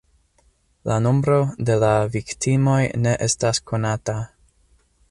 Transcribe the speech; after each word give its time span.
La 0.91 0.95
nombro 1.07 1.35
de 1.69 1.75
la 1.83 1.91
viktimoj 2.17 2.81
ne 3.05 3.13
estas 3.29 3.63
konata. 3.73 4.19